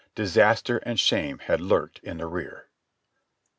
"Disaster 0.15 0.79
and 0.79 0.99
shame 0.99 1.37
had 1.37 1.61
lurked 1.61 1.99
in 1.99 2.17
the 2.17 2.25
rear." 2.25 2.69